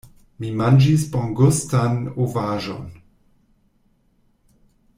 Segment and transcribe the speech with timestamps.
[0.43, 2.89] Mi manĝis bongustan ovaĵon.